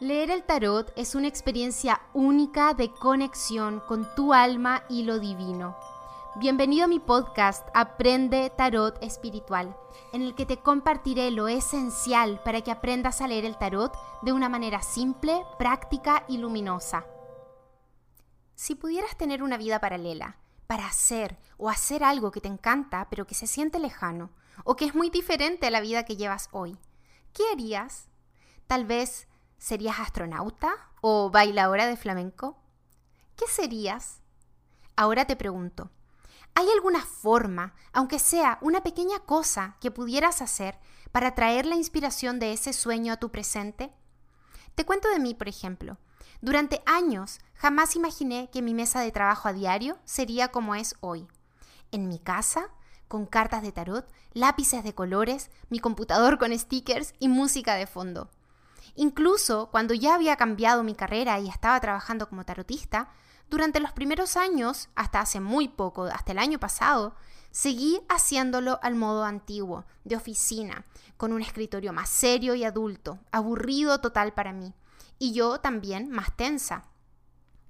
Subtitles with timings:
[0.00, 5.76] Leer el tarot es una experiencia única de conexión con tu alma y lo divino.
[6.36, 9.76] Bienvenido a mi podcast Aprende Tarot Espiritual,
[10.14, 13.92] en el que te compartiré lo esencial para que aprendas a leer el tarot
[14.22, 17.04] de una manera simple, práctica y luminosa.
[18.54, 23.26] Si pudieras tener una vida paralela, para hacer o hacer algo que te encanta pero
[23.26, 24.30] que se siente lejano,
[24.64, 26.78] o que es muy diferente a la vida que llevas hoy,
[27.34, 28.08] ¿qué harías?
[28.66, 29.26] Tal vez
[29.60, 30.72] ¿Serías astronauta
[31.02, 32.56] o bailadora de flamenco?
[33.36, 34.22] ¿Qué serías?
[34.96, 35.90] Ahora te pregunto,
[36.54, 40.78] ¿hay alguna forma, aunque sea una pequeña cosa, que pudieras hacer
[41.12, 43.92] para traer la inspiración de ese sueño a tu presente?
[44.76, 45.98] Te cuento de mí, por ejemplo.
[46.40, 51.28] Durante años jamás imaginé que mi mesa de trabajo a diario sería como es hoy.
[51.92, 52.70] En mi casa,
[53.08, 58.30] con cartas de tarot, lápices de colores, mi computador con stickers y música de fondo.
[58.94, 63.08] Incluso cuando ya había cambiado mi carrera y estaba trabajando como tarotista,
[63.48, 67.16] durante los primeros años, hasta hace muy poco, hasta el año pasado,
[67.50, 70.84] seguí haciéndolo al modo antiguo, de oficina,
[71.16, 74.72] con un escritorio más serio y adulto, aburrido total para mí,
[75.18, 76.84] y yo también más tensa.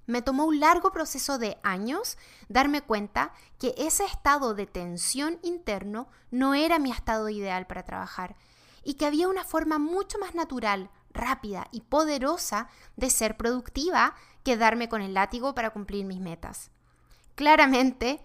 [0.05, 2.17] Me tomó un largo proceso de años
[2.47, 8.35] darme cuenta que ese estado de tensión interno no era mi estado ideal para trabajar
[8.83, 14.57] y que había una forma mucho más natural, rápida y poderosa de ser productiva que
[14.57, 16.71] darme con el látigo para cumplir mis metas.
[17.35, 18.21] Claramente,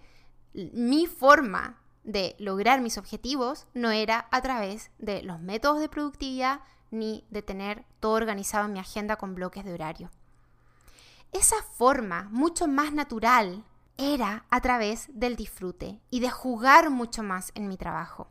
[0.53, 6.61] mi forma de lograr mis objetivos no era a través de los métodos de productividad
[6.89, 10.09] ni de tener todo organizado en mi agenda con bloques de horario.
[11.33, 13.65] Esa forma mucho más natural
[13.97, 18.29] era a través del disfrute y de jugar mucho más en mi trabajo.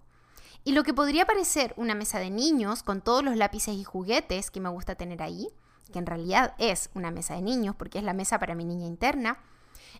[0.66, 4.50] Y lo que podría parecer una mesa de niños con todos los lápices y juguetes
[4.50, 5.48] que me gusta tener ahí,
[5.92, 8.84] que en realidad es una mesa de niños porque es la mesa para mi niña
[8.84, 9.38] interna,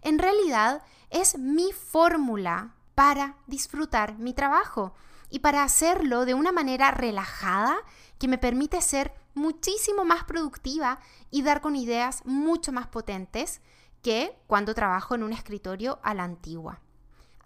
[0.02, 4.92] en realidad es mi fórmula para disfrutar mi trabajo
[5.30, 7.76] y para hacerlo de una manera relajada
[8.18, 10.98] que me permite ser muchísimo más productiva
[11.30, 13.60] y dar con ideas mucho más potentes
[14.02, 16.80] que cuando trabajo en un escritorio a la antigua.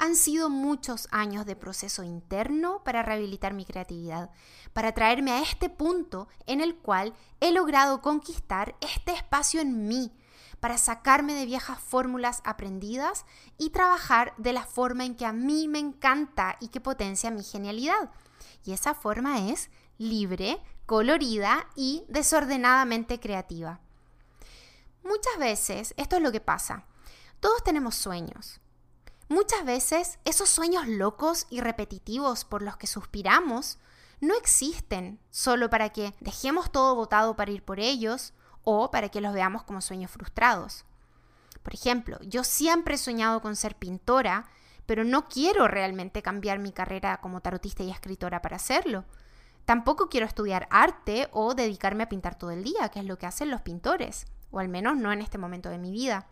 [0.03, 4.31] Han sido muchos años de proceso interno para rehabilitar mi creatividad,
[4.73, 10.11] para traerme a este punto en el cual he logrado conquistar este espacio en mí,
[10.59, 13.27] para sacarme de viejas fórmulas aprendidas
[13.59, 17.43] y trabajar de la forma en que a mí me encanta y que potencia mi
[17.43, 18.11] genialidad.
[18.65, 19.69] Y esa forma es
[19.99, 23.81] libre, colorida y desordenadamente creativa.
[25.05, 26.87] Muchas veces esto es lo que pasa.
[27.39, 28.63] Todos tenemos sueños,
[29.31, 33.79] Muchas veces esos sueños locos y repetitivos por los que suspiramos
[34.21, 38.33] no existen solo para que dejemos todo votado para ir por ellos
[38.65, 40.85] o para que los veamos como sueños frustrados.
[41.63, 44.51] Por ejemplo, yo siempre he soñado con ser pintora,
[44.85, 49.05] pero no quiero realmente cambiar mi carrera como tarotista y escritora para hacerlo.
[49.65, 53.27] Tampoco quiero estudiar arte o dedicarme a pintar todo el día, que es lo que
[53.27, 56.27] hacen los pintores, o al menos no en este momento de mi vida.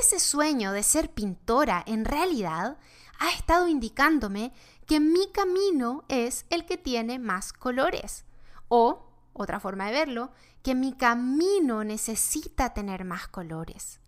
[0.00, 2.78] Ese sueño de ser pintora en realidad
[3.18, 4.52] ha estado indicándome
[4.86, 8.24] que mi camino es el que tiene más colores.
[8.68, 10.30] O, otra forma de verlo,
[10.62, 14.00] que mi camino necesita tener más colores.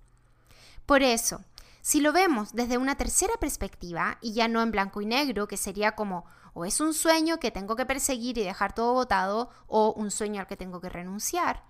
[0.86, 1.44] Por eso,
[1.80, 5.56] si lo vemos desde una tercera perspectiva, y ya no en blanco y negro, que
[5.56, 9.92] sería como o es un sueño que tengo que perseguir y dejar todo botado, o
[9.92, 11.64] un sueño al que tengo que renunciar,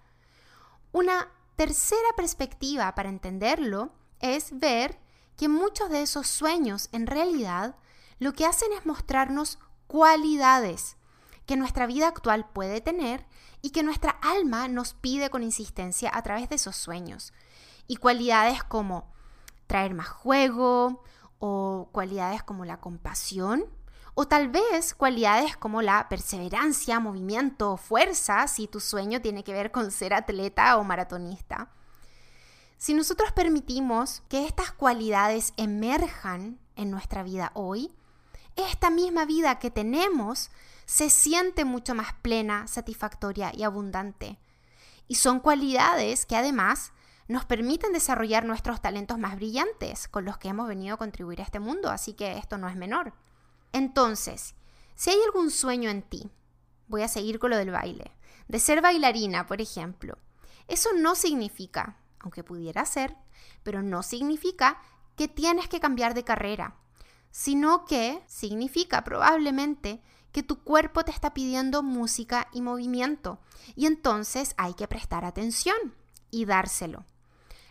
[0.93, 4.99] una tercera perspectiva para entenderlo es ver
[5.37, 7.77] que muchos de esos sueños en realidad
[8.19, 10.97] lo que hacen es mostrarnos cualidades
[11.47, 13.27] que nuestra vida actual puede tener
[13.63, 17.33] y que nuestra alma nos pide con insistencia a través de esos sueños.
[17.87, 19.13] Y cualidades como
[19.67, 21.03] traer más juego
[21.39, 23.65] o cualidades como la compasión
[24.15, 29.53] o tal vez cualidades como la perseverancia, movimiento o fuerza si tu sueño tiene que
[29.53, 31.71] ver con ser atleta o maratonista.
[32.81, 37.93] Si nosotros permitimos que estas cualidades emerjan en nuestra vida hoy,
[38.57, 40.51] esta misma vida que tenemos
[40.87, 44.39] se siente mucho más plena, satisfactoria y abundante.
[45.09, 46.95] Y son cualidades que además
[47.29, 51.45] nos permiten desarrollar nuestros talentos más brillantes con los que hemos venido a contribuir a
[51.45, 53.13] este mundo, así que esto no es menor.
[53.75, 54.55] Entonces,
[54.95, 56.31] si hay algún sueño en ti,
[56.89, 58.11] voy a seguir con lo del baile,
[58.49, 60.17] de ser bailarina, por ejemplo,
[60.67, 63.17] eso no significa aunque pudiera ser,
[63.63, 64.81] pero no significa
[65.17, 66.77] que tienes que cambiar de carrera,
[67.31, 70.03] sino que significa probablemente
[70.33, 73.41] que tu cuerpo te está pidiendo música y movimiento.
[73.75, 75.77] Y entonces hay que prestar atención
[76.31, 77.05] y dárselo.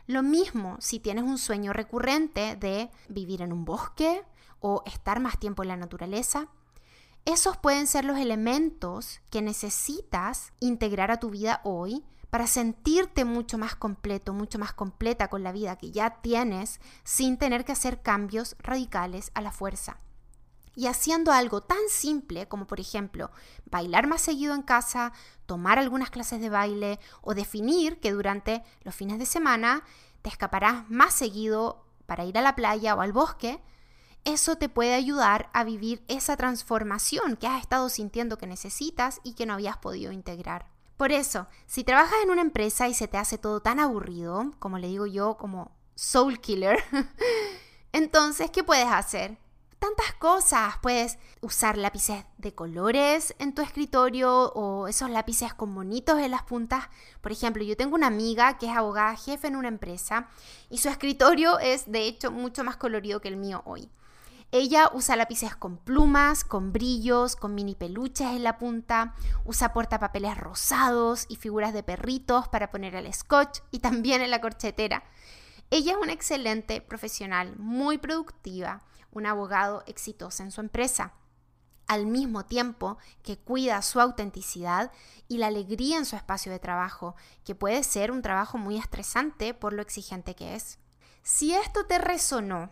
[0.08, 4.24] Lo mismo si tienes un sueño recurrente de vivir en un bosque
[4.60, 6.50] o estar más tiempo en la naturaleza.
[7.26, 13.58] Esos pueden ser los elementos que necesitas integrar a tu vida hoy para sentirte mucho
[13.58, 18.02] más completo, mucho más completa con la vida que ya tienes sin tener que hacer
[18.02, 20.00] cambios radicales a la fuerza.
[20.76, 23.32] Y haciendo algo tan simple como por ejemplo
[23.66, 25.12] bailar más seguido en casa,
[25.46, 29.84] tomar algunas clases de baile o definir que durante los fines de semana
[30.22, 33.62] te escaparás más seguido para ir a la playa o al bosque,
[34.26, 39.34] eso te puede ayudar a vivir esa transformación que has estado sintiendo que necesitas y
[39.34, 40.79] que no habías podido integrar.
[41.00, 44.80] Por eso, si trabajas en una empresa y se te hace todo tan aburrido, como
[44.80, 46.84] le digo yo, como soul killer,
[47.94, 49.38] entonces, ¿qué puedes hacer?
[49.80, 50.74] Tantas cosas.
[50.82, 56.44] Puedes usar lápices de colores en tu escritorio o esos lápices con monitos en las
[56.44, 56.90] puntas.
[57.22, 60.28] Por ejemplo, yo tengo una amiga que es abogada jefe en una empresa
[60.70, 63.90] y su escritorio es de hecho mucho más colorido que el mío hoy.
[64.52, 69.14] Ella usa lápices con plumas, con brillos, con mini peluches en la punta,
[69.46, 74.42] usa portapapeles rosados y figuras de perritos para poner el scotch y también en la
[74.42, 75.04] corchetera.
[75.70, 78.82] Ella es una excelente profesional, muy productiva,
[79.12, 81.14] un abogado exitoso en su empresa
[81.90, 84.92] al mismo tiempo que cuida su autenticidad
[85.28, 89.56] y la alegría en su espacio de trabajo, que puede ser un trabajo muy estresante
[89.56, 90.78] por lo exigente que es.
[91.24, 92.70] Si esto te resonó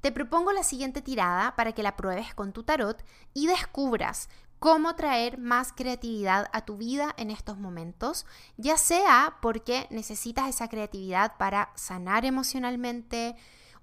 [0.00, 3.02] te propongo la siguiente tirada para que la pruebes con tu tarot
[3.34, 4.28] y descubras
[4.58, 10.68] cómo traer más creatividad a tu vida en estos momentos, ya sea porque necesitas esa
[10.68, 13.36] creatividad para sanar emocionalmente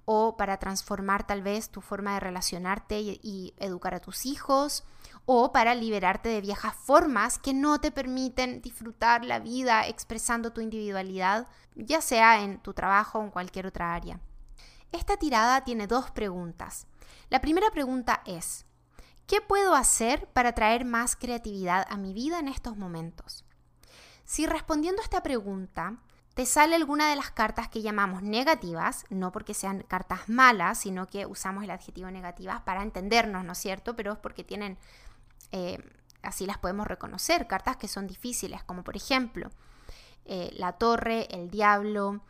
[0.05, 4.83] o para transformar tal vez tu forma de relacionarte y, educar a tus hijos,
[5.25, 10.61] o para liberarte de viejas formas que no te permiten disfrutar la vida expresando tu
[10.61, 14.19] individualidad, ya sea en tu trabajo o en cualquier otra área.
[14.95, 16.87] Esta tirada tiene dos preguntas.
[17.29, 18.65] La primera pregunta es,
[19.27, 23.43] ¿qué puedo hacer para traer más creatividad a mi vida en estos momentos?
[24.23, 25.97] Si respondiendo a esta pregunta
[26.33, 31.07] te sale alguna de las cartas que llamamos negativas, no porque sean cartas malas, sino
[31.07, 33.97] que usamos el adjetivo negativas para entendernos, ¿no es cierto?
[33.97, 34.77] Pero es porque tienen,
[35.51, 35.77] eh,
[36.21, 39.49] así las podemos reconocer, cartas que son difíciles, como por ejemplo
[40.23, 42.21] eh, la torre, el diablo,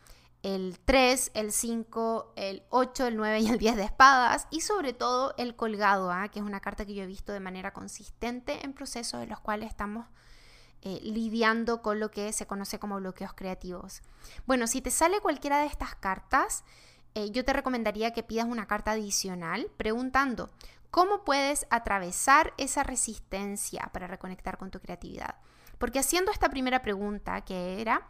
[0.45, 4.93] el 3, el 5, el 8, el 9 y el 10 de espadas y sobre
[4.93, 6.27] todo el colgado, ¿ah?
[6.27, 9.39] que es una carta que yo he visto de manera consistente en procesos en los
[9.39, 10.05] cuales estamos
[10.83, 14.03] eh, lidiando con lo que se conoce como bloqueos creativos.
[14.45, 16.63] Bueno, si te sale cualquiera de estas cartas,
[17.15, 20.51] eh, yo te recomendaría que pidas una carta adicional preguntando
[20.91, 25.37] cómo puedes atravesar esa resistencia para reconectar con tu creatividad.
[25.79, 28.07] Porque haciendo esta primera pregunta, que era,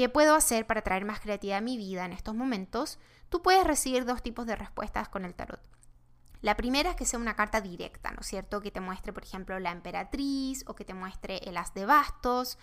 [0.00, 2.98] ¿Qué puedo hacer para traer más creatividad a mi vida en estos momentos?
[3.28, 5.60] Tú puedes recibir dos tipos de respuestas con el tarot.
[6.40, 8.62] La primera es que sea una carta directa, ¿no es cierto?
[8.62, 12.56] Que te muestre, por ejemplo, la emperatriz o que te muestre el as de bastos.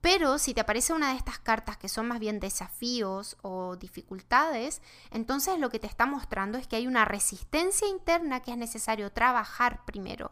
[0.00, 4.80] Pero si te aparece una de estas cartas que son más bien desafíos o dificultades,
[5.10, 9.10] entonces lo que te está mostrando es que hay una resistencia interna que es necesario
[9.10, 10.30] trabajar primero.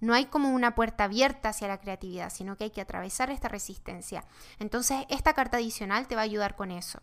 [0.00, 3.48] No hay como una puerta abierta hacia la creatividad, sino que hay que atravesar esta
[3.48, 4.24] resistencia.
[4.58, 7.00] Entonces, esta carta adicional te va a ayudar con eso.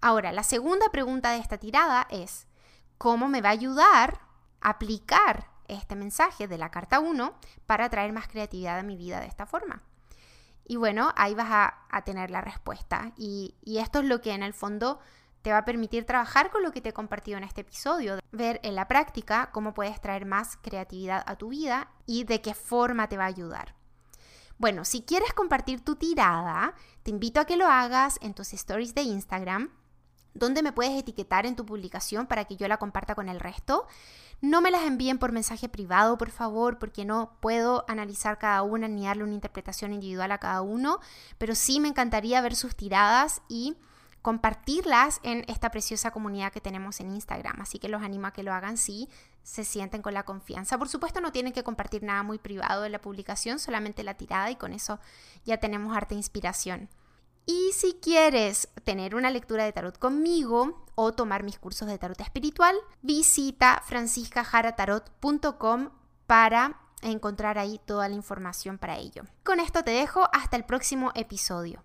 [0.00, 2.46] Ahora, la segunda pregunta de esta tirada es,
[2.98, 4.20] ¿cómo me va a ayudar
[4.60, 7.34] a aplicar este mensaje de la carta 1
[7.66, 9.82] para traer más creatividad a mi vida de esta forma?
[10.66, 13.12] Y bueno, ahí vas a, tener la respuesta.
[13.16, 14.98] Y, y esto es lo que en el fondo
[15.44, 18.60] te va a permitir trabajar con lo que te he compartido en este episodio, ver
[18.62, 23.10] en la práctica cómo puedes traer más creatividad a tu vida y de qué forma
[23.10, 23.74] te va a ayudar.
[24.56, 26.72] Bueno, si quieres compartir tu tirada,
[27.02, 29.68] te invito a que lo hagas en tus stories de Instagram,
[30.32, 33.86] donde me puedes etiquetar en tu publicación para que yo la comparta con el resto.
[34.40, 38.88] No me las envíen por mensaje privado, por favor, porque no puedo analizar cada una
[38.88, 41.00] ni darle una interpretación individual a cada uno,
[41.36, 43.76] pero sí me encantaría ver sus tiradas y
[44.24, 47.60] compartirlas en esta preciosa comunidad que tenemos en Instagram.
[47.60, 49.10] Así que los animo a que lo hagan si
[49.42, 50.78] se sienten con la confianza.
[50.78, 54.50] Por supuesto, no tienen que compartir nada muy privado en la publicación, solamente la tirada
[54.50, 54.98] y con eso
[55.44, 56.88] ya tenemos harta inspiración.
[57.44, 62.18] Y si quieres tener una lectura de tarot conmigo o tomar mis cursos de tarot
[62.22, 65.90] espiritual, visita franciscajaratarot.com
[66.26, 69.24] para encontrar ahí toda la información para ello.
[69.42, 71.84] Con esto te dejo hasta el próximo episodio.